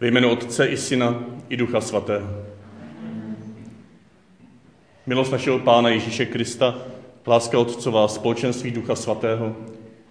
[0.00, 2.44] Ve jménu Otce i Syna i Ducha Svatého.
[5.06, 6.78] Milost našeho Pána Ježíše Krista,
[7.26, 9.56] láska Otcová, společenství Ducha Svatého,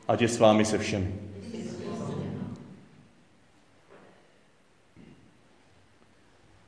[0.07, 1.15] ať je s vámi se všemi.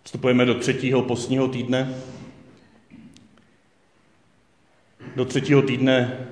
[0.03, 1.95] Vstupujeme do třetího postního týdne.
[5.15, 6.27] Do třetího týdne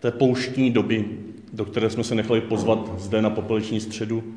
[0.00, 1.18] té pouštní doby,
[1.52, 4.34] do které jsme se nechali pozvat zde na popeleční středu,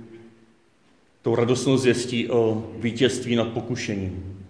[1.21, 4.45] tou radostnou zvěstí o vítězství nad pokušením,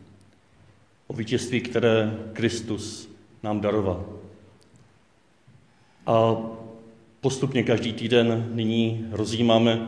[1.07, 3.09] o vítězství, které Kristus
[3.43, 4.05] nám daroval.
[6.05, 6.35] A
[7.21, 9.87] postupně každý týden nyní rozjímáme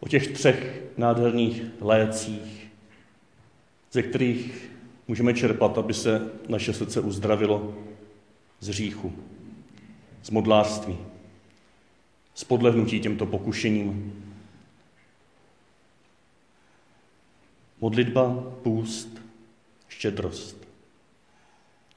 [0.00, 2.70] o těch třech nádherných lécích,
[3.92, 4.70] ze kterých
[5.08, 7.74] můžeme čerpat, aby se naše srdce uzdravilo
[8.60, 9.12] z hříchu,
[10.22, 10.96] z modlářství,
[12.34, 14.23] z podlehnutí těmto pokušením.
[17.80, 19.22] Modlitba, půst,
[19.88, 20.68] štědrost.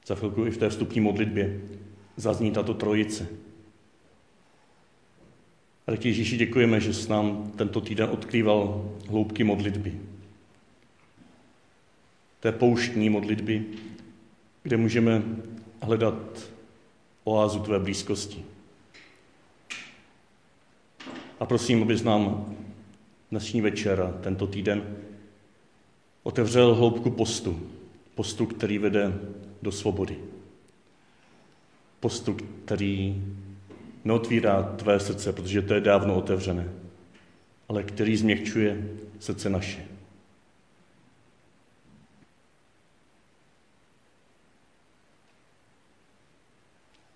[0.06, 1.60] Za chvilku i v té vstupní modlitbě
[2.16, 3.28] zazní tato trojice.
[5.86, 10.00] Ale ti Ježíši děkujeme, že s nám tento týden odkrýval hloubky modlitby.
[12.40, 13.64] Té pouštní modlitby,
[14.62, 15.22] kde můžeme
[15.82, 16.50] hledat
[17.24, 18.44] oázu tvé blízkosti.
[21.40, 22.54] A prosím, abys nám
[23.30, 24.96] dnešní večer a tento týden
[26.28, 27.60] otevřel hloubku postu.
[28.14, 29.12] Postu, který vede
[29.62, 30.18] do svobody.
[32.00, 33.24] Postu, který
[34.04, 36.68] neotvírá tvé srdce, protože to je dávno otevřené,
[37.68, 39.86] ale který změkčuje srdce naše.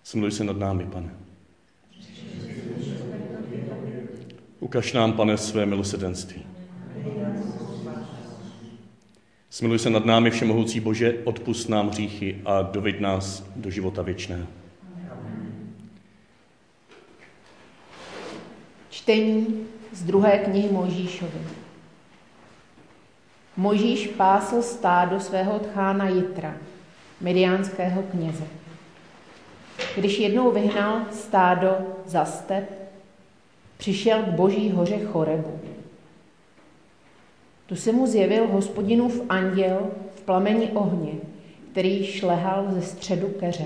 [0.03, 1.15] Smiluj se nad námi, pane.
[4.59, 6.52] Ukaž nám, pane, své milosedenství.
[9.53, 14.47] Smiluj se nad námi, Všemohoucí Bože, odpust nám hříchy a doveď nás do života věčného.
[18.89, 21.39] Čtení z druhé knihy Mojžíšovi.
[23.57, 26.57] Mojžíš pásl stádo svého tchána Jitra,
[27.21, 28.43] mediánského kněze.
[29.95, 32.89] Když jednou vyhnal stádo za step,
[33.77, 35.72] přišel k boží hoře Chorebu.
[37.65, 41.13] Tu se mu zjevil hospodinův anděl v plameni ohně,
[41.71, 43.65] který šlehal ze středu keře.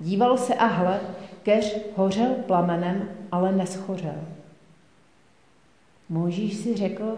[0.00, 1.00] Díval se a hle,
[1.42, 4.20] keř hořel plamenem, ale neschořel.
[6.08, 7.16] Možíš si řekl,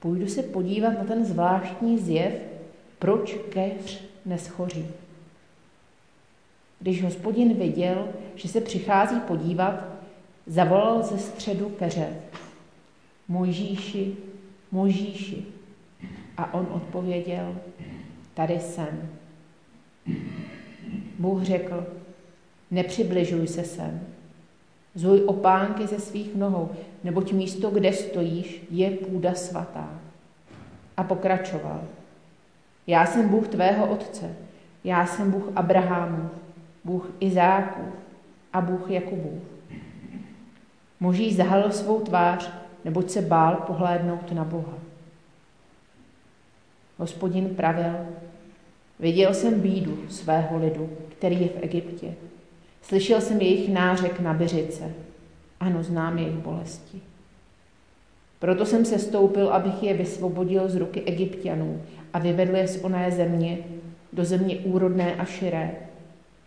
[0.00, 2.34] půjdu se podívat na ten zvláštní zjev,
[2.98, 4.86] proč keř neschoří.
[6.80, 9.84] Když hospodin viděl, že se přichází podívat,
[10.46, 12.16] zavolal ze středu keře.
[13.28, 14.16] Mojžíši,
[14.72, 15.46] Mojžíši.
[16.36, 17.56] A on odpověděl,
[18.34, 19.08] tady jsem.
[21.18, 21.86] Bůh řekl,
[22.70, 24.00] nepřibližuj se sem.
[24.94, 26.70] Zuj opánky ze svých nohou,
[27.04, 30.00] neboť místo, kde stojíš, je půda svatá.
[30.96, 31.80] A pokračoval.
[32.86, 34.36] Já jsem Bůh tvého otce,
[34.84, 36.30] já jsem Bůh Abrahamu,
[36.84, 37.82] Bůh Izáku
[38.52, 39.42] a Bůh Jakubův.
[41.00, 42.50] Moží zahalil svou tvář,
[42.84, 44.78] neboť se bál pohlédnout na Boha.
[46.98, 47.94] Hospodin pravil,
[48.98, 52.14] viděl jsem bídu svého lidu, který je v Egyptě.
[52.82, 54.92] Slyšel jsem jejich nářek na byřice.
[55.60, 57.00] Ano, znám jejich bolesti.
[58.38, 63.10] Proto jsem se stoupil, abych je vysvobodil z ruky egyptianů a vyvedl je z oné
[63.10, 63.58] země
[64.12, 65.70] do země úrodné a širé,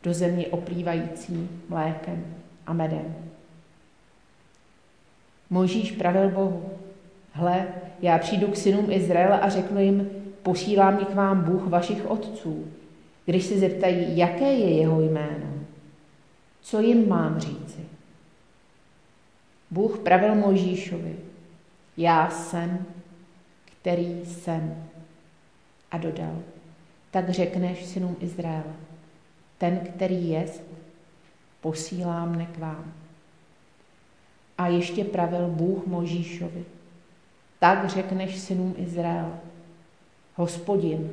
[0.04, 2.26] do země oplývající mlékem
[2.66, 3.16] a medem.
[5.50, 6.70] Možíš pravil Bohu,
[7.32, 7.68] hle,
[8.02, 10.10] já přijdu k synům Izraela a řeknu jim,
[10.44, 12.68] posílá mě k vám Bůh vašich otců.
[13.26, 15.54] Když se zeptají, jaké je jeho jméno,
[16.62, 17.80] co jim mám říci?
[19.72, 21.16] Bůh pravil Mojžíšovi,
[21.98, 22.86] já jsem,
[23.66, 24.84] který jsem.
[25.92, 26.40] A dodal,
[27.12, 28.74] tak řekneš synům Izraela,
[29.58, 30.64] ten, který jest,
[31.62, 32.94] posílá mne k vám.
[34.58, 36.66] A ještě pravil Bůh Možíšovi.
[37.60, 39.38] Tak řekneš synům Izraela.
[40.36, 41.10] Hospodin,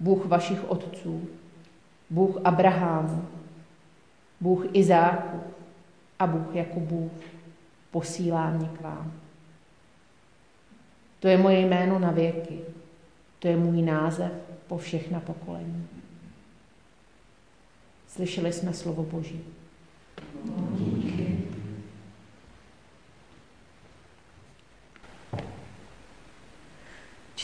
[0.00, 1.28] Bůh vašich otců,
[2.10, 3.26] Bůh Abrahamu,
[4.40, 5.40] Bůh Izáku
[6.18, 7.12] a Bůh Jakubův
[7.90, 9.12] posílá mě k vám.
[11.20, 12.58] To je moje jméno na věky,
[13.38, 14.32] to je můj název
[14.66, 15.86] po všechna pokolení.
[18.08, 19.40] Slyšeli jsme slovo Boží.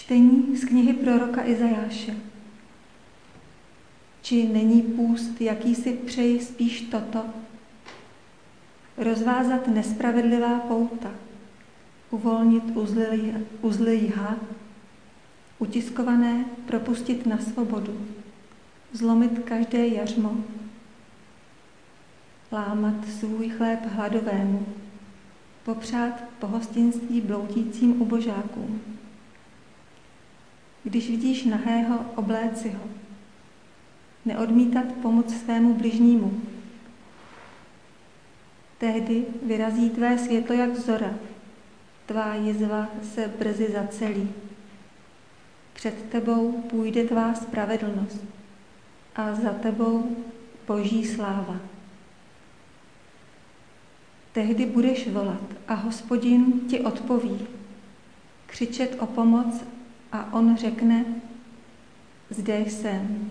[0.07, 2.15] Čtení z knihy proroka Izajáše.
[4.23, 7.25] Či není půst, jaký si přeji spíš toto?
[8.97, 11.11] Rozvázat nespravedlivá pouta,
[12.11, 12.65] uvolnit
[13.63, 14.37] uzly, jha,
[15.59, 18.07] utiskované propustit na svobodu,
[18.93, 20.37] zlomit každé jařmo,
[22.53, 24.67] lámat svůj chléb hladovému,
[25.65, 28.97] popřát pohostinství bloudícím ubožákům.
[30.87, 32.85] Když vidíš nahého, obléci ho.
[34.25, 36.41] Neodmítat pomoc svému bližnímu.
[38.79, 41.15] Tehdy vyrazí tvé světlo jak zora,
[42.07, 44.29] tvá jizva se brzy zacelí.
[45.73, 48.25] Před tebou půjde tvá spravedlnost
[49.17, 50.17] a za tebou
[50.67, 51.61] boží sláva.
[54.33, 57.47] Tehdy budeš volat a hospodin ti odpoví.
[58.47, 59.65] Křičet o pomoc
[60.13, 61.05] a on řekne,
[62.31, 63.31] zde jsem.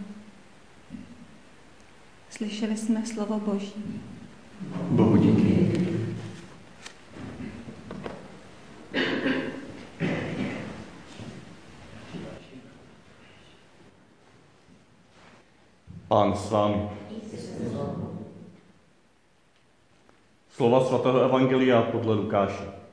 [2.30, 4.01] Slyšeli jsme slovo Boží.
[4.89, 5.86] Bohu díky.
[16.07, 16.89] Pán s vámi.
[20.50, 22.85] Slova svatého Evangelia podle Lukáše.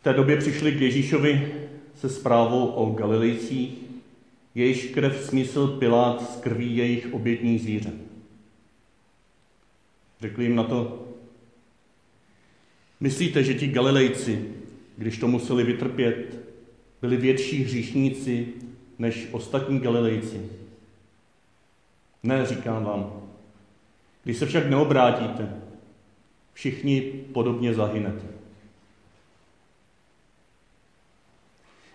[0.00, 1.52] V té době přišli k Ježíšovi
[1.94, 3.78] se zprávou o Galilejcích,
[4.54, 7.92] jejíž krev smysl Pilát z krví jejich obětních zvířat.
[10.20, 11.06] Řekli jim na to,
[13.00, 14.44] myslíte, že ti Galilejci,
[14.96, 16.38] když to museli vytrpět,
[17.00, 18.48] byli větší hříšníci
[18.98, 20.40] než ostatní Galilejci?
[22.22, 23.22] Ne, říkám vám.
[24.24, 25.56] Když se však neobrátíte,
[26.52, 27.00] všichni
[27.32, 28.39] podobně zahynete.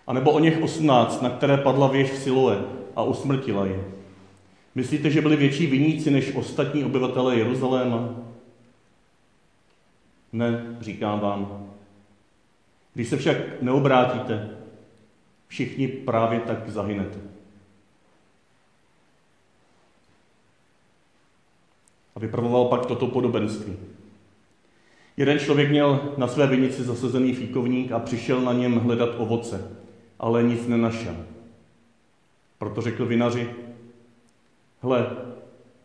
[0.06, 2.64] A nebo o něch osmnáct, na které padla věž v Siloe
[2.96, 3.84] a usmrtila je.
[4.74, 8.14] Myslíte, že byli větší viníci než ostatní obyvatele Jeruzaléma?
[10.32, 11.70] Ne, říkám vám.
[12.94, 14.50] Když se však neobrátíte,
[15.48, 17.18] všichni právě tak zahynete.
[22.16, 23.76] A vypravoval pak toto podobenství.
[25.16, 29.70] Jeden člověk měl na své vinici zasazený fíkovník a přišel na něm hledat ovoce,
[30.18, 31.16] ale nic nenašel.
[32.58, 33.50] Proto řekl vinaři,
[34.80, 35.16] hle,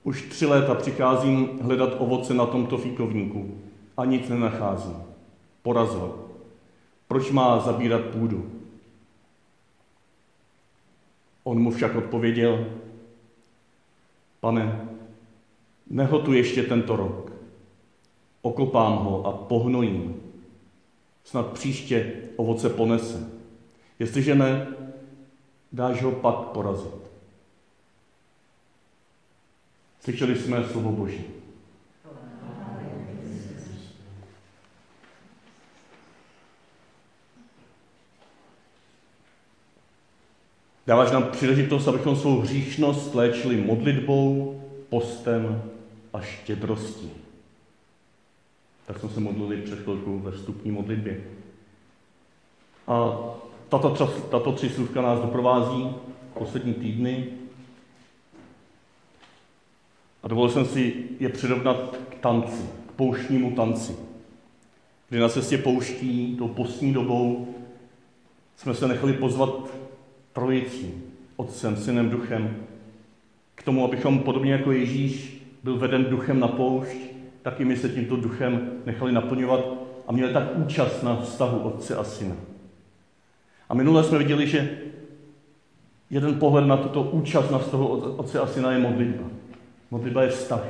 [0.04, 3.62] už tři léta přicházím hledat ovoce na tomto fíkovníku
[3.98, 4.98] a nic nenacházím.
[5.62, 6.16] Porazil.
[7.08, 8.52] Proč má zabírat půdu?
[11.44, 12.66] On mu však odpověděl,
[14.40, 14.90] pane,
[15.90, 17.32] nehotu ještě tento rok.
[18.42, 20.16] Okopám ho a pohnojím.
[21.24, 23.41] Snad příště ovoce ponese.
[24.02, 24.68] Jestliže ne,
[25.72, 27.02] dáš ho pak porazit.
[30.00, 31.24] Slyšeli jsme slovo Boží.
[40.88, 45.72] Dáváš nám příležitost, abychom svou hříšnost léčili modlitbou, postem
[46.14, 47.12] a štědrostí.
[48.86, 51.24] Tak jsme se modlili před chvilkou ve vstupní modlitbě.
[52.88, 53.18] A
[53.80, 55.90] tato, tato tři slůvka nás doprovází
[56.34, 57.26] poslední týdny.
[60.24, 63.96] A dovolil jsem si je přirovnat k tanci, k pouštnímu tanci.
[65.10, 67.56] Kdy na cestě pouští, tou postní dobou,
[68.58, 69.50] jsme se nechali pozvat
[70.34, 70.94] trojicí,
[71.36, 72.56] Otcem, Synem, Duchem,
[73.56, 76.98] k tomu, abychom podobně jako Ježíš byl veden duchem na poušť,
[77.42, 79.66] taky my se tímto duchem nechali naplňovat
[80.08, 82.51] a měli tak účast na vztahu Otce a Syna.
[83.72, 84.78] A minule jsme viděli, že
[86.10, 89.24] jeden pohled na tuto účast na vztahu Otce a Syna je modlitba.
[89.92, 90.64] Modlitba je vztah.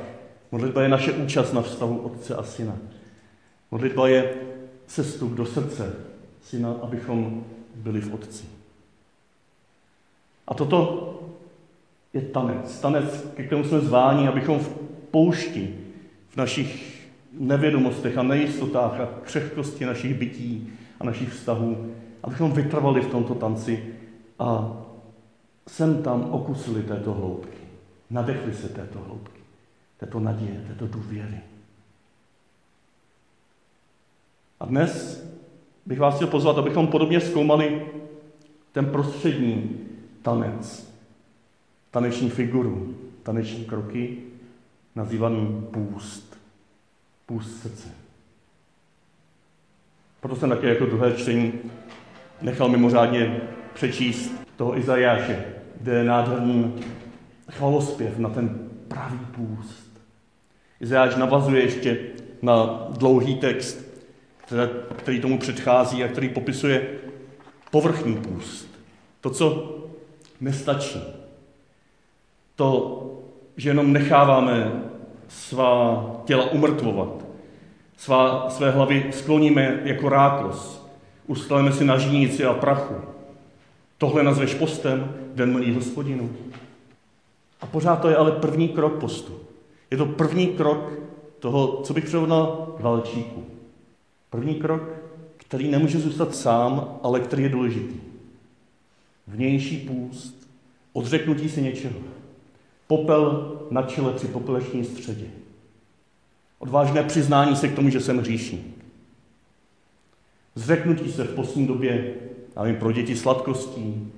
[0.52, 2.76] Modlitba je naše účast na vztahu Otce a Syna.
[3.70, 4.34] Modlitba je
[4.86, 5.94] cestu do srdce
[6.42, 7.44] Syna, abychom
[7.74, 8.44] byli v Otci.
[10.48, 11.08] A toto
[12.12, 12.80] je tanec.
[12.80, 14.68] Tanec, ke kterému jsme zváni, abychom v
[15.10, 15.76] poušti,
[16.28, 21.92] v našich nevědomostech a nejistotách a křehkosti našich bytí a našich vztahů,
[22.22, 23.94] abychom vytrvali v tomto tanci
[24.38, 24.76] a
[25.68, 27.58] sem tam okusili této hloubky.
[28.10, 29.40] Nadechli se této hloubky,
[29.98, 31.40] této naděje, této důvěry.
[34.60, 35.24] A dnes
[35.86, 37.86] bych vás chtěl pozvat, abychom podobně zkoumali
[38.72, 39.80] ten prostřední
[40.22, 40.92] tanec,
[41.90, 44.22] taneční figuru, taneční kroky,
[44.94, 46.38] nazývaný půst,
[47.26, 47.88] půst srdce.
[50.20, 51.52] Proto jsem také jako druhé čtení
[52.42, 53.40] nechal mimořádně
[53.74, 55.44] přečíst toho Izajáše,
[55.80, 56.74] kde je nádherný
[57.50, 60.00] chvalospěv na ten pravý půst.
[60.80, 61.98] Izajáš navazuje ještě
[62.42, 63.92] na dlouhý text,
[64.96, 66.88] který, tomu předchází a který popisuje
[67.70, 68.68] povrchní půst.
[69.20, 69.78] To, co
[70.40, 71.02] nestačí.
[72.56, 72.98] To,
[73.56, 74.72] že jenom necháváme
[75.28, 77.24] svá těla umrtvovat,
[77.96, 80.81] svá, své hlavy skloníme jako rákos,
[81.26, 82.94] ustaleme si na žínici a prachu.
[83.98, 86.30] Tohle nazveš postem, den milý hospodinu.
[87.60, 89.40] A pořád to je ale první krok postu.
[89.90, 90.92] Je to první krok
[91.38, 93.44] toho, co bych přirovnal k valčíku.
[94.30, 94.82] První krok,
[95.36, 98.00] který nemůže zůstat sám, ale který je důležitý.
[99.26, 100.48] Vnější půst,
[100.92, 102.00] odřeknutí si něčeho.
[102.86, 105.26] Popel na čele při popeleční středě.
[106.58, 108.81] Odvážné přiznání se k tomu, že jsem hříšník.
[110.54, 112.14] Zřeknutí se v poslední době,
[112.56, 114.12] nevím, pro děti sladkostí,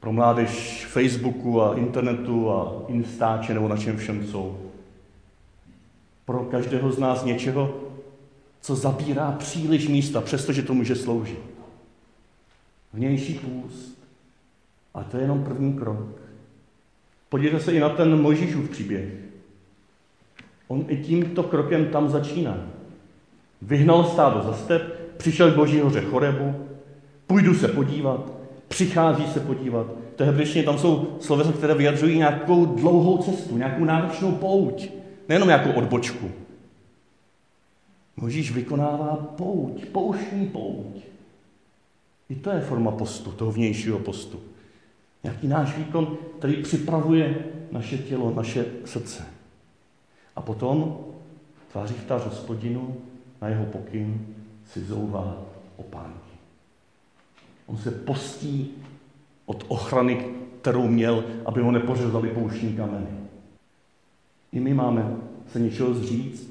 [0.00, 4.58] pro mládež Facebooku a internetu a Instače nebo na čem všem jsou.
[6.24, 7.80] Pro každého z nás něčeho,
[8.60, 11.40] co zabírá příliš místa, přestože to může sloužit.
[12.92, 13.98] Vnější půst.
[14.94, 16.20] A to je jenom první krok.
[17.28, 19.08] Podívejte se i na ten Mojžíšův příběh.
[20.68, 22.66] On i tímto krokem tam začíná.
[23.62, 26.54] Vyhnal stádo za step, přišel k Boží hoře Chorebu,
[27.26, 28.32] půjdu se podívat,
[28.68, 29.86] přichází se podívat.
[30.16, 34.88] To hebrejštině, tam jsou slovesa, které vyjadřují nějakou dlouhou cestu, nějakou náročnou pouť,
[35.28, 36.30] nejenom nějakou odbočku.
[38.16, 41.02] Možíš vykonává pouť, pouštní pouť.
[42.28, 44.40] I to je forma postu, toho vnějšího postu.
[45.24, 49.26] Nějaký náš výkon, který připravuje naše tělo, naše srdce.
[50.36, 50.98] A potom
[51.72, 52.96] tváří v hospodinu
[53.42, 54.26] na jeho pokyn
[54.72, 55.42] si zouvá
[55.76, 56.30] opánky.
[57.66, 58.70] On se postí
[59.46, 60.26] od ochrany,
[60.60, 63.06] kterou měl, aby ho nepořezali pouštní kameny.
[64.52, 65.16] I my máme
[65.52, 66.48] se něčeho zříct,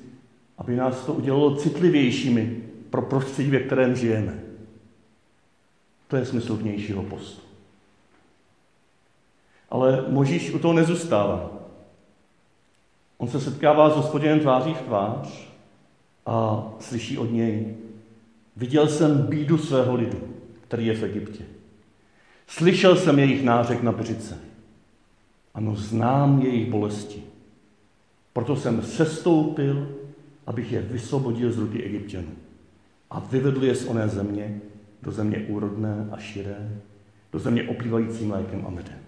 [0.57, 4.39] aby nás to udělalo citlivějšími pro prostředí, ve kterém žijeme.
[6.07, 7.41] To je smysl vnějšího postu.
[9.69, 11.51] Ale Možíš u toho nezůstává.
[13.17, 15.47] On se setkává s hospodinem tváří v tvář
[16.25, 17.75] a slyší od něj,
[18.57, 20.17] viděl jsem bídu svého lidu,
[20.61, 21.43] který je v Egyptě.
[22.47, 24.37] Slyšel jsem jejich nářek na břice.
[25.53, 27.23] Ano, znám jejich bolesti.
[28.33, 29.87] Proto jsem sestoupil,
[30.47, 32.31] abych je vysvobodil z ruky egyptěnů
[33.11, 34.61] a vyvedl je z oné země
[35.01, 36.81] do země úrodné a širé,
[37.33, 38.99] do země oplývající mlékem a medem.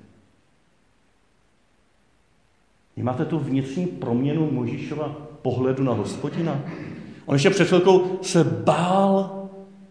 [2.95, 5.09] Vnímáte tu vnitřní proměnu Možíšova
[5.41, 6.61] pohledu na hospodina?
[7.25, 9.38] On ještě před chvilkou se bál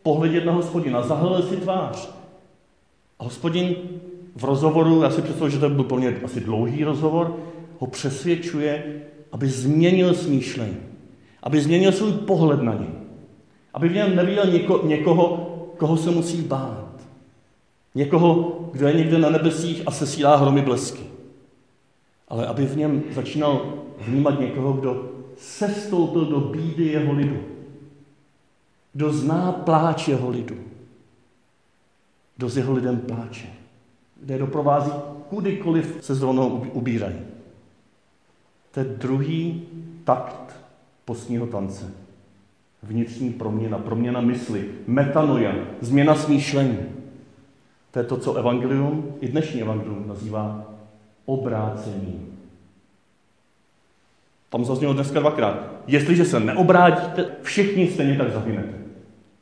[0.08, 2.08] pohledět na hospodina, zahlil si tvář.
[3.18, 3.76] A hospodin
[4.36, 7.36] v rozhovoru, já si představuji, že to byl plně asi dlouhý rozhovor,
[7.78, 10.76] ho přesvědčuje, aby změnil smýšlení,
[11.42, 12.88] aby změnil svůj pohled na něj,
[13.74, 16.88] aby v něm neviděl něko, někoho, koho se musí bát.
[17.94, 21.08] Někoho, kdo je někde na nebesích a sesílá hromy blesky
[22.28, 27.38] ale aby v něm začínal vnímat někoho, kdo sestoupil do bídy jeho lidu.
[28.98, 30.56] Kdo zná pláč jeho lidu.
[32.36, 33.46] Kdo s jeho lidem pláče.
[34.20, 34.90] Kde doprovází
[35.30, 37.18] kudykoliv se zrovnou ubírají.
[38.70, 39.62] To je druhý
[40.04, 40.56] takt
[41.04, 41.92] postního tance.
[42.82, 46.78] Vnitřní proměna, proměna mysli, metanoja, změna smýšlení.
[47.90, 50.64] To je to, co evangelium, i dnešní evangelium nazývá
[51.24, 52.26] obrácení.
[54.50, 55.72] Tam zaznělo dneska dvakrát.
[55.86, 58.77] Jestliže se neobrátíte, všichni stejně tak zahynete.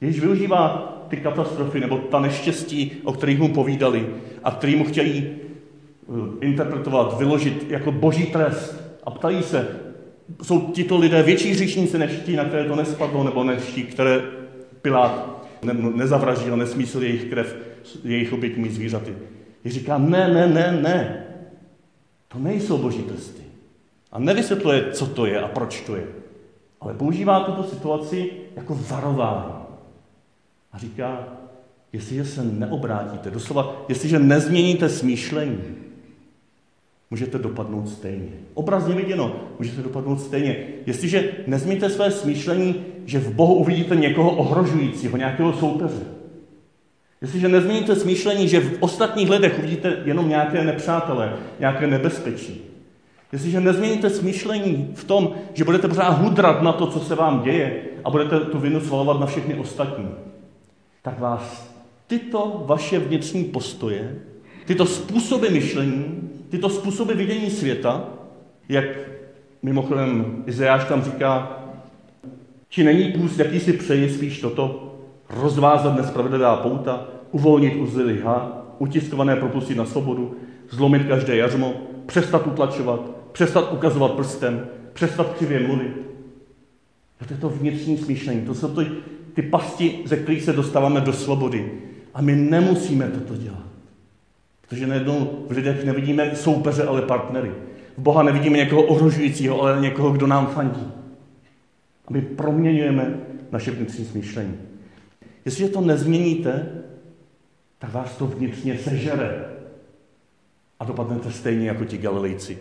[0.01, 4.07] Ježíš využívá ty katastrofy nebo ta neštěstí, o kterých mu povídali
[4.45, 8.83] a který mu chtějí eh, interpretovat, vyložit jako boží trest.
[9.05, 9.69] A ptají se,
[10.43, 14.23] jsou tito lidé větší hříšníci než ti, na které to nespadlo, nebo než ti, které
[14.83, 17.57] Pilát ne, nezavraždil, nesmísil jejich krev,
[18.05, 19.15] jejich oběťmi zvířaty.
[19.65, 21.27] Je říká, ne, ne, ne, ne.
[22.29, 23.43] To nejsou boží testy.
[24.13, 26.07] A nevysvětluje, co to je a proč to je.
[26.81, 29.56] Ale používá tuto situaci jako varování.
[30.73, 31.29] A říká,
[31.93, 35.59] jestliže se neobrátíte, doslova, jestliže nezměníte smýšlení,
[37.11, 38.33] můžete dopadnout stejně.
[38.55, 40.67] Obrazně viděno, můžete dopadnout stejně.
[40.87, 46.17] Jestliže nezměníte své smýšlení, že v Bohu uvidíte někoho ohrožujícího, nějakého soupeře,
[47.23, 52.63] Jestliže nezměníte smýšlení, že v ostatních lidech uvidíte jenom nějaké nepřátelé, nějaké nebezpečí.
[53.33, 57.83] Jestliže nezměníte smýšlení v tom, že budete pořád hudrat na to, co se vám děje
[58.05, 60.09] a budete tu vinu svalovat na všechny ostatní.
[61.07, 61.75] Tak vás
[62.07, 64.19] tyto vaše vnitřní postoje,
[64.65, 68.09] tyto způsoby myšlení, tyto způsoby vidění světa,
[68.69, 68.85] jak
[69.63, 71.63] mimochodem Izajáš tam říká,
[72.69, 74.95] či není půst, jaký si přeji spíš toto,
[75.31, 80.37] rozvázat nespravedlivá pouta, uvolnit uzly liha, utiskované propustit na svobodu,
[80.71, 81.75] zlomit každé jařmo,
[82.07, 83.01] přestat utlačovat,
[83.33, 85.97] přestat ukazovat prstem, přestat křivě mluvit.
[87.19, 88.87] To je to vnitřní smýšlení, to jsou ty,
[89.37, 91.73] ty pasti, ze kterých se dostáváme do svobody.
[92.15, 93.67] A my nemusíme toto dělat.
[94.61, 97.53] Protože najednou v lidech nevidíme soupeře, ale partnery.
[97.97, 100.93] V Boha nevidíme někoho ohrožujícího, ale někoho, kdo nám fandí.
[102.07, 103.21] A my proměňujeme
[103.53, 104.59] naše vnitřní smýšlení.
[105.45, 106.83] Jestliže to nezměníte,
[107.79, 109.45] tak vás to vnitřně sežere.
[110.81, 112.59] A dopadnete stejně jako ti Galilejci,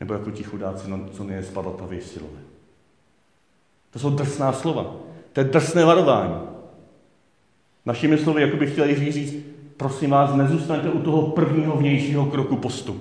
[0.00, 2.40] nebo jako ti chudáci, no, co mě spadat a vysilové.
[3.90, 4.96] To jsou drsná slova.
[5.34, 6.34] To je drsné varování.
[7.86, 9.34] Našimi slovy, jako bych chtěl Jiří říct,
[9.76, 13.00] prosím vás, nezůstaňte u toho prvního vnějšího kroku postu,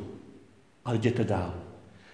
[0.86, 1.54] ale jděte dál.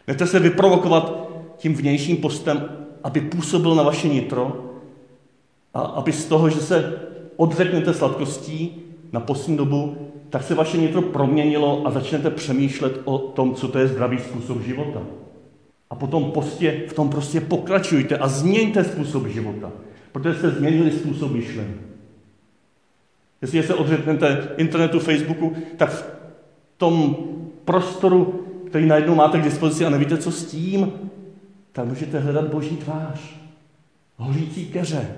[0.08, 2.70] Nechte se vyprovokovat tím vnějším postem,
[3.04, 4.66] aby působil na vaše nitro
[5.74, 7.00] a aby z toho, že se
[7.36, 9.98] odřeknete sladkostí na poslední dobu,
[10.30, 14.62] tak se vaše nitro proměnilo a začnete přemýšlet o tom, co to je zdravý způsob
[14.62, 15.02] života.
[15.90, 19.72] A potom postě, v tom prostě pokračujte a změňte způsob života,
[20.12, 21.74] protože jste změnili způsob myšlení.
[23.42, 26.06] Jestli se odřeknete internetu, Facebooku, tak v
[26.78, 27.18] tom
[27.66, 30.94] prostoru, který najednou máte k dispozici a nevíte, co s tím,
[31.72, 33.20] tak můžete hledat boží tvář,
[34.18, 35.16] hořící keře.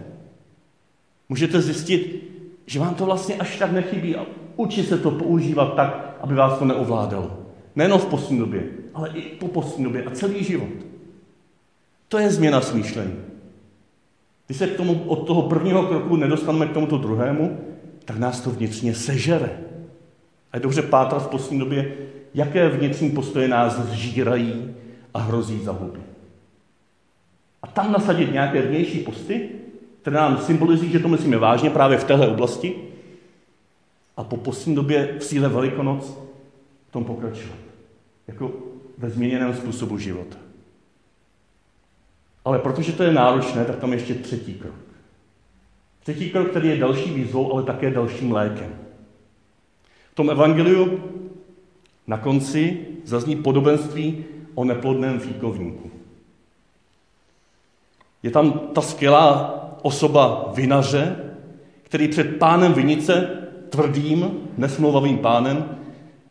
[1.30, 2.30] Můžete zjistit,
[2.66, 6.60] že vám to vlastně až tak nechybí a učit se to používat tak, aby vás
[6.60, 7.38] to neovládalo.
[7.76, 10.70] Nejen v poslední době, ale i po poslední době a celý život.
[12.08, 13.31] To je změna smýšlení.
[14.52, 17.60] Když se k tomu, od toho prvního kroku nedostaneme k tomuto druhému,
[18.06, 19.50] tak nás to vnitřně sežere.
[20.52, 21.94] A je dobře pátrat v poslední době,
[22.34, 24.76] jaké vnitřní postoje nás zžírají
[25.14, 26.00] a hrozí zahuby.
[27.62, 29.50] A tam nasadit nějaké vnější posty,
[30.02, 32.76] které nám symbolizují, že to myslíme vážně právě v téhle oblasti,
[34.18, 36.18] a po poslední době v síle Velikonoc
[36.90, 37.60] v tom pokračovat.
[38.28, 38.52] Jako
[38.98, 40.51] ve změněném způsobu života.
[42.46, 44.76] Ale protože to je náročné, tak tam ještě třetí krok.
[46.04, 48.76] Třetí krok, který je další výzvou, ale také dalším lékem.
[50.12, 51.00] V tom evangeliu
[52.08, 54.26] na konci zazní podobenství
[54.56, 55.92] o neplodném fíkovníku.
[58.24, 61.16] Je tam ta skvělá osoba vinaře,
[61.84, 63.30] který před pánem vinice,
[63.70, 65.78] tvrdým, nesmlouvavým pánem,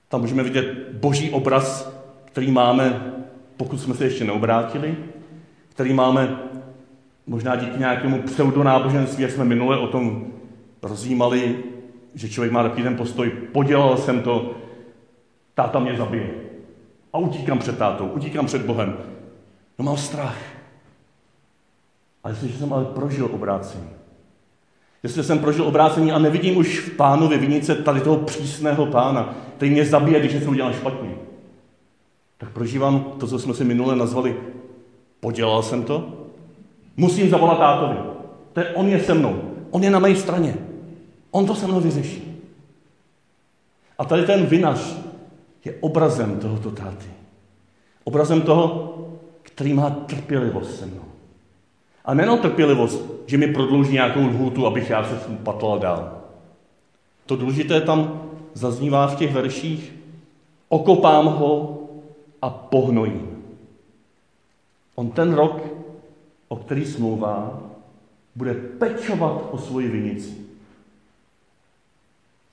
[0.09, 1.93] tam můžeme vidět boží obraz,
[2.25, 3.13] který máme,
[3.57, 4.97] pokud jsme se ještě neobrátili,
[5.71, 6.39] který máme
[7.27, 10.27] možná díky nějakému pseudonáboženství, jak jsme minule o tom
[10.83, 11.59] rozjímali,
[12.15, 14.55] že člověk má takový ten postoj, podělal jsem to,
[15.55, 16.31] táta mě zabije.
[17.13, 18.97] A utíkám před tátou, utíkám před Bohem.
[19.79, 20.39] No mám strach.
[22.25, 23.91] A jestliže jsem ale prožil obrácení,
[25.03, 29.71] jestli jsem prožil obrácení a nevidím už v pánu vinice tady toho přísného pána, který
[29.71, 31.15] mě zabije, když něco udělám špatně,
[32.39, 34.37] tak prožívám to, co jsme si minule nazvali,
[35.21, 36.09] podělal jsem to,
[36.97, 37.97] musím zavolat tátovi.
[38.53, 40.55] To on je se mnou, on je na mé straně,
[41.31, 42.43] on to se mnou vyřeší.
[43.99, 44.97] A tady ten vinař
[45.65, 47.07] je obrazem tohoto táty.
[48.05, 48.95] Obrazem toho,
[49.43, 51.05] který má trpělivost se mnou.
[52.05, 56.19] A nejenom trpělivost, že mi prodlouží nějakou lhůtu, abych já se patlal dál.
[57.27, 58.23] To důležité tam
[58.55, 59.95] zaznívá v těch verších,
[60.69, 61.79] okopám ho
[62.43, 63.40] a pohnojím.
[64.95, 65.63] On ten rok,
[66.49, 67.63] o který smlouvá,
[68.35, 70.37] bude pečovat o svoji vinici.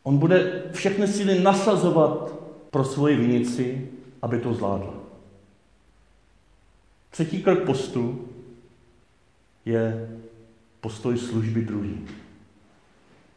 [0.03, 2.33] On bude všechny síly nasazovat
[2.71, 3.89] pro svoji vinici,
[4.21, 4.93] aby to zvládla.
[7.09, 8.27] Třetí krok postu
[9.65, 10.09] je
[10.81, 12.07] postoj služby druhým.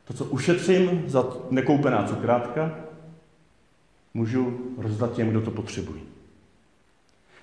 [0.05, 2.75] To, co ušetřím za nekoupená cukrátka,
[4.15, 6.10] můžu rozdat těm, kdo to potřebují.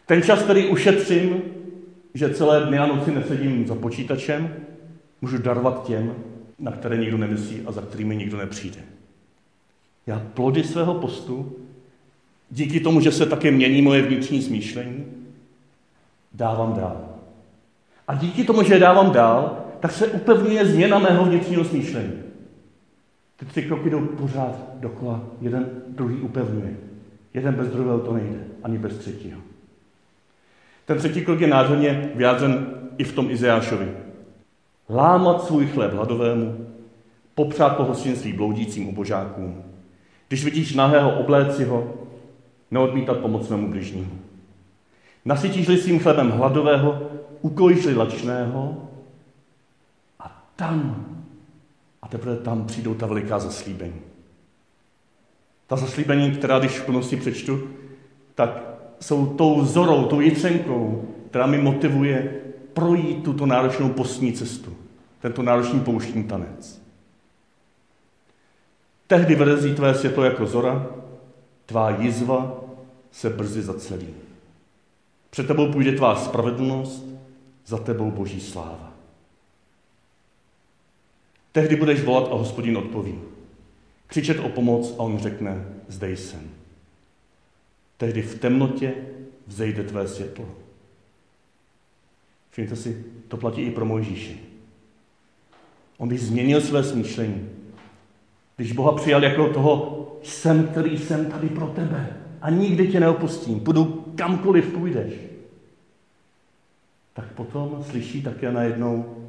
[0.08, 1.41] Ten čas, který ušetřím,
[2.13, 4.54] že celé dny a noci nesedím za počítačem,
[5.22, 6.15] můžu darovat těm,
[6.60, 8.80] na které nikdo nemyslí a za kterými nikdo nepřijde.
[10.08, 11.56] Já plody svého postu,
[12.52, 15.06] díky tomu, že se také mění moje vnitřní smýšlení,
[16.34, 17.10] dávám dál.
[18.08, 22.13] A díky tomu, že je dávám dál, tak se upevňuje změna mého vnitřního smýšlení.
[23.38, 26.78] Ty tři kroky jdou pořád dokola, jeden druhý upevňuje.
[27.34, 29.46] Jeden bez druhého to nejde, ani bez třetího.
[30.88, 33.91] Ten třetí krok je nádherně vyjádřen i v tom Izeášovi.
[34.89, 36.67] Lámat svůj chléb hladovému,
[37.36, 39.63] popřát pohostinství bloudícím ubožákům.
[40.28, 41.93] Když vidíš nahého, obléci ho,
[42.71, 44.12] neodmítat pomocnému bližnímu.
[45.26, 47.10] Nasytíš-li svým chlebem hladového,
[47.41, 48.89] ukojíš-li lačného
[50.19, 51.06] a tam,
[52.02, 54.02] a teprve tam přijdou ta veliká zaslíbení.
[55.67, 57.67] Ta zaslíbení, která když v plnosti přečtu,
[58.36, 58.66] tak
[58.99, 62.41] jsou tou vzorou, tou jitřenkou, která mi motivuje
[62.73, 64.73] projít tuto náročnou postní cestu,
[65.19, 66.81] tento náročný pouštní tanec.
[69.07, 70.88] Tehdy vyrezí tvé světlo jako zora,
[71.65, 72.63] tvá jizva
[73.12, 74.07] se brzy zacelí.
[75.29, 77.05] Před tebou půjde tvá spravedlnost,
[77.65, 78.93] za tebou boží sláva.
[81.51, 83.19] Tehdy budeš volat a hospodin odpoví.
[84.07, 86.49] Křičet o pomoc a on řekne, zde jsem.
[87.97, 88.93] Tehdy v temnotě
[89.47, 90.45] vzejde tvé světlo.
[92.49, 94.39] Všimněte si, to platí i pro Mojžíši.
[95.97, 97.49] On by změnil své smýšlení.
[98.55, 103.60] Když Boha přijal jako toho, jsem, který jsem tady pro tebe a nikdy tě neopustím,
[103.60, 105.13] půjdu kamkoliv půjdeš,
[107.13, 109.27] tak potom slyší také najednou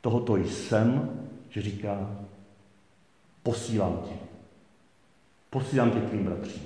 [0.00, 1.10] tohoto jsem,
[1.50, 2.16] že říká,
[3.42, 4.14] posílám tě.
[5.50, 6.62] Posílám tě tvým bratřím.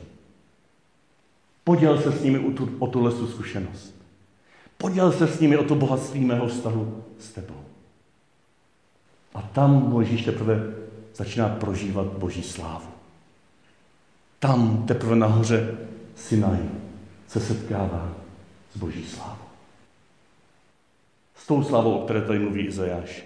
[1.64, 3.94] Poděl se s nimi o, tu, o tuhle zkušenost.
[4.78, 7.64] Poděl se s nimi o to bohatství mého vztahu s tebou.
[9.34, 10.74] A tam Mojžíš teprve
[11.14, 12.88] začíná prožívat Boží slávu.
[14.38, 15.78] Tam teprve nahoře
[16.14, 16.58] Sinaj
[17.26, 18.12] se setkává
[18.74, 19.44] s Boží slávou.
[21.34, 23.24] S tou slávou, o které tady mluví Izajáš.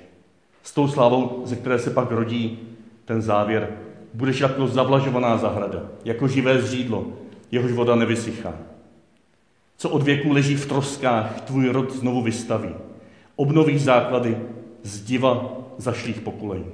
[0.63, 2.59] S tou slávou, ze které se pak rodí
[3.05, 3.69] ten závěr.
[4.15, 7.07] Budeš jako zavlažovaná zahrada, jako živé zřídlo,
[7.51, 8.55] jehož voda nevysychá.
[9.77, 12.75] Co od věku leží v troskách, tvůj rod znovu vystaví.
[13.37, 14.39] Obnoví základy
[14.83, 16.73] z diva zašlých pokolení.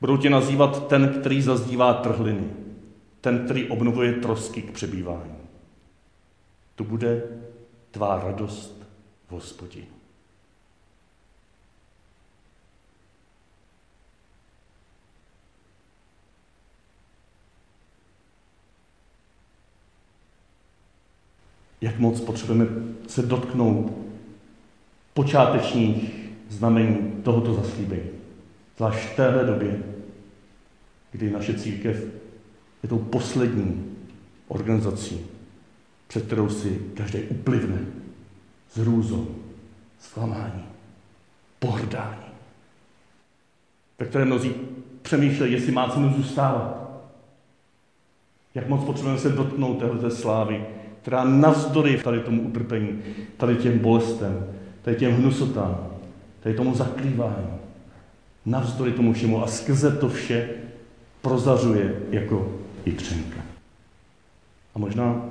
[0.00, 2.50] Budou tě nazývat ten, který zazdívá trhliny,
[3.20, 5.36] ten, který obnovuje trosky k přebývání.
[6.74, 7.22] To bude
[7.90, 8.86] tvá radost
[9.28, 9.99] v hospodinu.
[21.80, 22.66] Jak moc potřebujeme
[23.06, 23.92] se dotknout
[25.14, 28.10] počátečních znamení tohoto zaslíbení.
[28.76, 29.82] Zvlášť v téhle době,
[31.12, 32.04] kdy naše církev
[32.82, 33.96] je tou poslední
[34.48, 35.20] organizací,
[36.08, 37.78] před kterou si každý uplivne
[38.72, 39.28] s hrůzou,
[39.98, 40.64] zklamání,
[41.58, 42.26] pohrdání,
[43.98, 44.54] ve které mnozí
[45.02, 46.80] přemýšlejí, jestli má cenu zůstávat.
[48.54, 50.66] Jak moc potřebujeme se dotknout téhle slávy,
[51.02, 53.02] která navzdory tady tomu utrpení,
[53.36, 54.46] tady těm bolestem,
[54.82, 55.88] tady těm hnusotám,
[56.42, 57.48] tady tomu zakrývání,
[58.46, 60.48] navzdory tomu všemu a skrze to vše
[61.22, 62.52] prozařuje jako
[62.86, 63.40] jitřenka.
[64.74, 65.24] A možná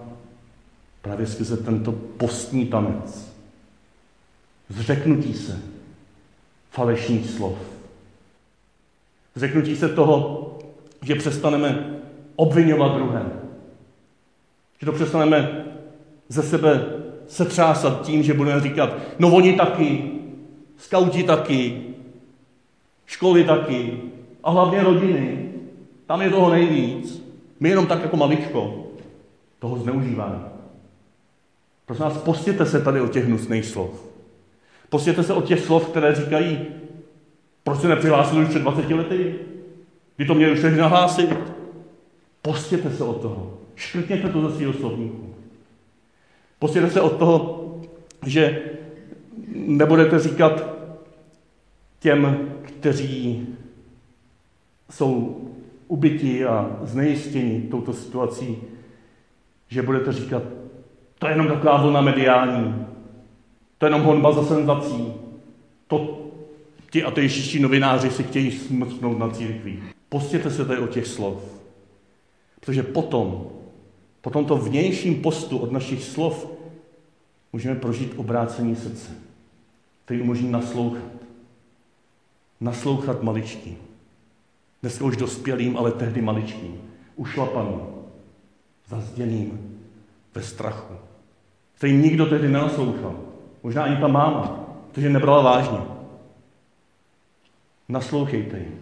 [1.01, 3.33] právě skrze tento postní tanec,
[4.69, 5.59] zřeknutí se
[6.71, 7.57] falešných slov,
[9.35, 10.45] zřeknutí se toho,
[11.01, 11.99] že přestaneme
[12.35, 13.25] obvinovat druhé,
[14.79, 15.58] že to přestaneme
[16.29, 16.85] ze sebe
[17.27, 20.11] setřásat tím, že budeme říkat, no oni taky,
[20.77, 21.81] skauti taky,
[23.05, 24.01] školy taky
[24.43, 25.49] a hlavně rodiny.
[26.05, 27.23] Tam je toho nejvíc.
[27.59, 28.85] My jenom tak jako maličko
[29.59, 30.41] toho zneužívání.
[31.85, 34.05] Prosím vás, postěte se tady o těch hnusných slov.
[34.89, 36.59] Postěte se o těch slov, které říkají,
[37.63, 39.35] proč se nepřihlásili už před 20 lety?
[40.17, 41.29] Vy to měli už nahlásit.
[42.41, 43.57] Postěte se o toho.
[43.75, 45.35] Škrtněte to ze svého slovníku.
[46.59, 47.65] Postěte se od toho,
[48.25, 48.61] že
[49.55, 50.63] nebudete říkat
[51.99, 53.47] těm, kteří
[54.91, 55.41] jsou
[55.87, 58.57] ubyti a znejistěni touto situací,
[59.67, 60.43] že budete říkat,
[61.19, 62.85] to je jenom taková vlna mediální,
[63.77, 65.13] to je jenom honba za senzací,
[65.87, 66.19] to
[66.91, 69.83] ti ateističtí novináři si chtějí smrsknout na církví.
[70.09, 71.61] Postěte se tady o těch slov,
[72.59, 73.47] protože potom
[74.21, 76.47] po tomto vnějším postu od našich slov
[77.53, 79.11] můžeme prožít obrácení srdce,
[80.05, 81.11] který umožní naslouchat.
[82.61, 83.77] Naslouchat maličkým.
[84.81, 86.81] Dneska už dospělým, ale tehdy maličkým.
[87.15, 87.81] Ušlapaným,
[88.87, 89.79] zazděným,
[90.35, 90.93] ve strachu.
[91.77, 93.19] Kterým nikdo tehdy nenaslouchal.
[93.63, 95.77] Možná ani ta máma, protože nebrala vážně.
[97.89, 98.79] Naslouchejte jim.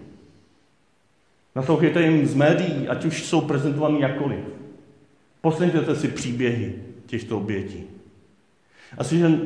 [1.55, 4.39] Naslouchejte jim z médií, ať už jsou prezentovaní jakkoliv.
[5.41, 7.83] Poslechněte si příběhy těchto obětí.
[8.97, 9.39] Asi, že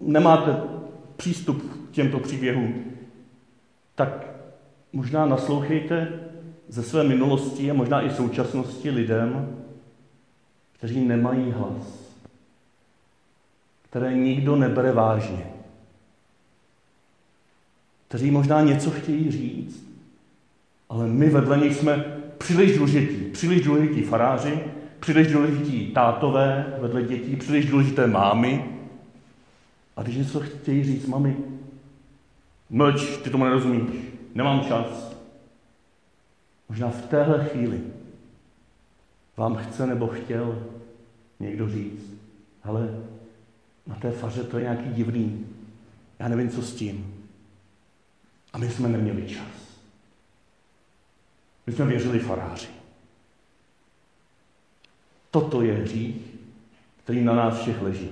[0.00, 0.56] nemáte
[1.16, 2.84] přístup k těmto příběhům,
[3.94, 4.26] tak
[4.92, 6.20] možná naslouchejte
[6.68, 9.58] ze své minulosti a možná i současnosti lidem,
[10.72, 12.12] kteří nemají hlas,
[13.90, 15.46] které nikdo nebere vážně,
[18.08, 19.86] kteří možná něco chtějí říct,
[20.88, 24.60] ale my vedle nich jsme příliš důležití, příliš důležití faráři,
[25.02, 28.78] příliš důležití tátové vedle dětí, příliš důležité mámy.
[29.96, 31.36] A když něco chtějí říct, mami,
[32.70, 34.00] mlč, ty tomu nerozumíš,
[34.34, 35.16] nemám čas.
[36.68, 37.80] Možná v téhle chvíli
[39.36, 40.68] vám chce nebo chtěl
[41.40, 42.14] někdo říct,
[42.64, 43.04] ale
[43.86, 45.46] na té faře to je nějaký divný,
[46.18, 47.14] já nevím, co s tím.
[48.52, 49.78] A my jsme neměli čas.
[51.66, 52.81] My jsme věřili faráři.
[55.32, 56.16] Toto je hřích,
[57.04, 58.10] který na nás všech leží.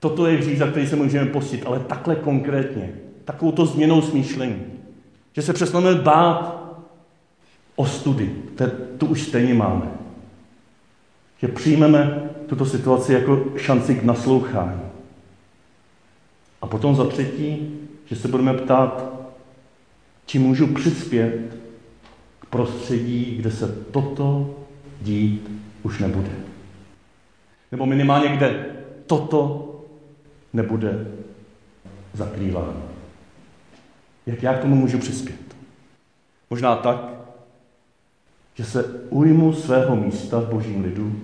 [0.00, 2.92] Toto je hřích, za který se můžeme postit, ale takhle konkrétně,
[3.24, 4.62] takovou to změnou smýšlení.
[5.32, 6.68] Že se přestaneme bát
[7.76, 8.32] o study,
[8.98, 9.90] tu už stejně máme.
[11.38, 14.80] Že přijmeme tuto situaci jako šanci k naslouchání.
[16.62, 19.12] A potom za třetí, že se budeme ptát,
[20.26, 21.56] či můžu přispět
[22.40, 24.54] k prostředí, kde se toto
[25.02, 25.50] dít
[25.82, 26.30] už nebude.
[27.72, 28.66] Nebo minimálně kde
[29.06, 29.64] toto
[30.52, 31.06] nebude
[32.12, 32.82] zakrýváno.
[34.26, 35.56] Jak já k tomu můžu přispět?
[36.50, 37.10] Možná tak,
[38.54, 41.20] že se ujmu svého místa v božím lidu,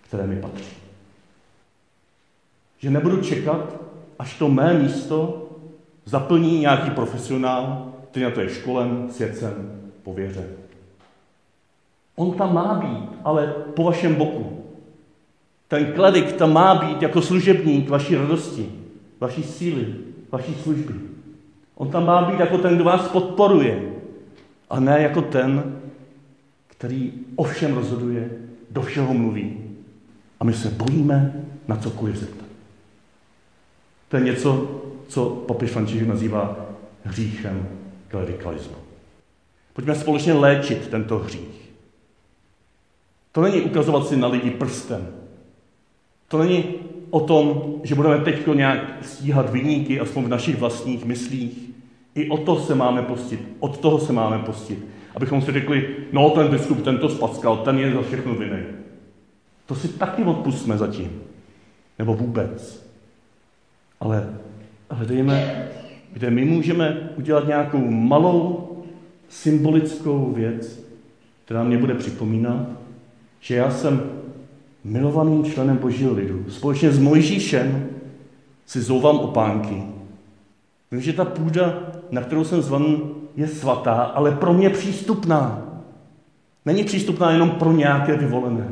[0.00, 0.76] které mi patří.
[2.78, 3.76] Že nebudu čekat,
[4.18, 5.48] až to mé místo
[6.04, 10.63] zaplní nějaký profesionál, který na to je školem, svědcem, pověřen.
[12.16, 14.64] On tam má být, ale po vašem boku.
[15.68, 18.72] Ten kledik tam má být jako služebník vaší radosti,
[19.20, 19.94] vaší síly,
[20.32, 20.94] vaší služby.
[21.74, 23.82] On tam má být jako ten, kdo vás podporuje,
[24.70, 25.76] a ne jako ten,
[26.66, 28.30] který o všem rozhoduje,
[28.70, 29.60] do všeho mluví.
[30.40, 32.48] A my se bojíme na cokoliv zeptat.
[34.08, 36.56] To je něco, co papež František nazývá
[37.04, 37.68] hříchem
[38.08, 38.76] klerikalismu.
[39.72, 41.63] Pojďme společně léčit tento hřích.
[43.34, 45.06] To není ukazovat si na lidi prstem.
[46.28, 46.64] To není
[47.10, 51.70] o tom, že budeme teď nějak stíhat vyníky, aspoň v našich vlastních myslích.
[52.14, 54.86] I o to se máme postit, od toho se máme postit.
[55.14, 58.62] Abychom si řekli, no ten biskup, ten to spackal, ten je za všechno vinný.
[59.66, 61.20] To si taky odpustme zatím.
[61.98, 62.86] Nebo vůbec.
[64.00, 64.34] Ale
[64.90, 65.68] hledejme,
[66.12, 68.70] kde my můžeme udělat nějakou malou
[69.28, 70.84] symbolickou věc,
[71.44, 72.83] která mě bude připomínat,
[73.44, 74.10] že já jsem
[74.84, 76.44] milovaným členem Božího lidu.
[76.48, 77.88] Společně s Mojžíšem
[78.66, 79.82] si zouvám opánky.
[80.90, 82.96] Vím, že ta půda, na kterou jsem zvan,
[83.36, 85.62] je svatá, ale pro mě přístupná.
[86.64, 88.68] Není přístupná jenom pro nějaké vyvolené.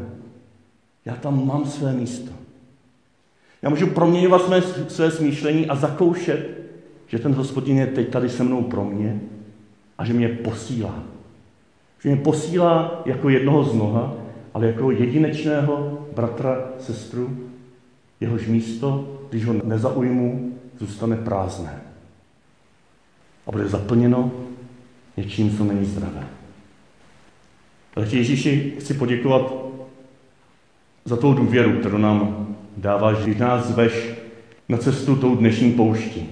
[1.05, 2.33] Já tam mám své místo.
[3.63, 6.49] Já můžu proměňovat své, své smýšlení a zakoušet,
[7.07, 9.21] že ten hospodin je teď tady se mnou pro mě
[9.99, 11.03] a že mě posílá.
[12.03, 14.22] Že mě posílá jako jednoho z mnoha,
[14.55, 17.39] ale jako jedinečného bratra, sestru,
[18.21, 21.83] jehož místo, když ho nezaujmu, zůstane prázdné.
[23.47, 24.33] A bude zaplněno
[25.17, 26.27] něčím, co není zdravé.
[27.97, 29.55] Ale Ježíši chci poděkovat
[31.05, 34.15] za tou důvěru, kterou nám dává, že nás zveš
[34.69, 36.29] na cestu tou dnešní pouští.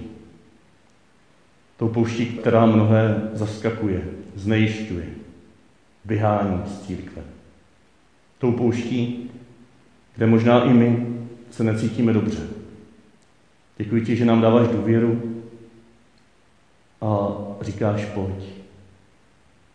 [1.77, 4.01] Tou pouští, která mnohé zaskakuje,
[4.35, 5.05] znejišťuje,
[6.05, 7.21] vyhání z církve.
[8.41, 9.31] Tou pouští,
[10.15, 11.17] kde možná i my
[11.51, 12.47] se necítíme dobře.
[13.77, 15.41] Děkuji ti, že nám dáváš důvěru
[17.01, 17.27] a
[17.61, 18.43] říkáš, pojď.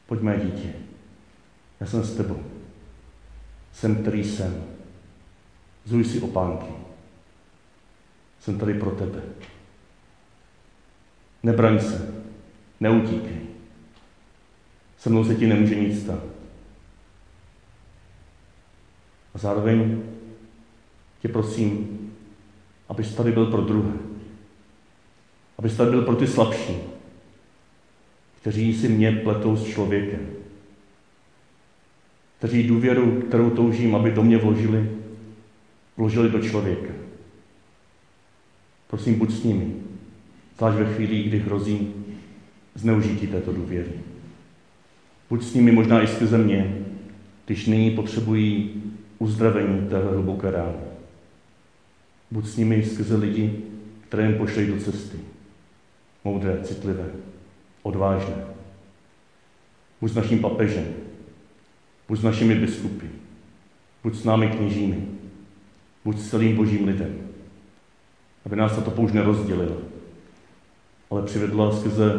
[0.06, 0.72] Pojď mé dítě.
[1.80, 2.42] Já jsem s tebou.
[3.72, 4.64] Jsem, který jsem.
[5.84, 6.72] Zuj si opánky.
[8.40, 9.22] Jsem tady pro tebe.
[11.42, 12.14] Nebraň se,
[12.80, 13.40] neutíkej.
[14.98, 16.35] Se mnou se ti nemůže nic stát.
[19.36, 20.02] A zároveň
[21.22, 21.98] tě prosím,
[22.88, 23.92] abys tady byl pro druhé.
[25.58, 26.76] Abys tady byl pro ty slabší,
[28.40, 30.28] kteří si mě pletou s člověkem.
[32.38, 34.90] Kteří důvěru, kterou toužím, aby do mě vložili,
[35.96, 36.92] vložili do člověka.
[38.86, 39.74] Prosím, buď s nimi,
[40.56, 41.94] zvlášť ve chvíli, kdy hrozí
[42.74, 43.92] zneužití této důvěry.
[45.30, 46.78] Buď s nimi možná i skrze mě,
[47.46, 48.82] když nyní potřebují
[49.18, 50.78] uzdravení téhle hluboké rány.
[52.30, 53.62] Buď s nimi skrze lidi,
[54.08, 55.16] které jim pošlej do cesty.
[56.24, 57.06] Moudré, citlivé,
[57.82, 58.34] odvážné,
[60.00, 60.86] Buď s naším papežem,
[62.08, 63.06] buď s našimi biskupy,
[64.02, 65.08] buď s námi kněžími,
[66.04, 67.28] buď s celým božím lidem.
[68.46, 69.76] Aby nás tato použ nerozdělila,
[71.10, 72.12] ale přivedla skrze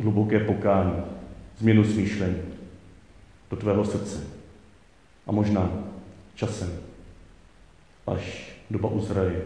[0.00, 1.02] hluboké pokání,
[1.58, 2.38] změnu smýšlení
[3.50, 4.24] do tvého srdce.
[5.26, 5.70] A možná
[6.34, 6.80] časem,
[8.06, 9.44] až doba uzraje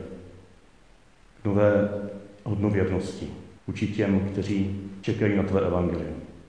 [1.43, 1.89] k nové
[2.45, 3.29] hodnověrnosti
[3.67, 6.28] vůči těm, kteří čekají na tvé evangelium.